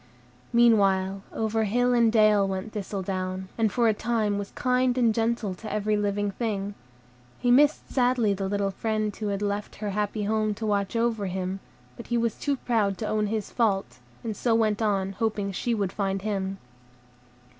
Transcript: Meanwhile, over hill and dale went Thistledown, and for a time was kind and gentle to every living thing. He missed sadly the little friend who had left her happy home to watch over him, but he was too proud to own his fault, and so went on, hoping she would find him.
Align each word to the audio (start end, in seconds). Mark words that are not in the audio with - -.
Meanwhile, 0.51 1.21
over 1.31 1.65
hill 1.65 1.93
and 1.93 2.11
dale 2.11 2.47
went 2.47 2.71
Thistledown, 2.71 3.49
and 3.55 3.71
for 3.71 3.87
a 3.87 3.93
time 3.93 4.39
was 4.39 4.49
kind 4.55 4.97
and 4.97 5.13
gentle 5.13 5.53
to 5.53 5.71
every 5.71 5.95
living 5.95 6.31
thing. 6.31 6.73
He 7.37 7.51
missed 7.51 7.87
sadly 7.93 8.33
the 8.33 8.47
little 8.49 8.71
friend 8.71 9.15
who 9.15 9.27
had 9.27 9.43
left 9.43 9.75
her 9.75 9.91
happy 9.91 10.23
home 10.23 10.55
to 10.55 10.65
watch 10.65 10.95
over 10.95 11.27
him, 11.27 11.59
but 11.97 12.07
he 12.07 12.17
was 12.17 12.33
too 12.33 12.55
proud 12.55 12.97
to 12.97 13.07
own 13.07 13.27
his 13.27 13.51
fault, 13.51 13.99
and 14.23 14.35
so 14.35 14.55
went 14.55 14.81
on, 14.81 15.11
hoping 15.11 15.51
she 15.51 15.75
would 15.75 15.91
find 15.91 16.23
him. 16.23 16.57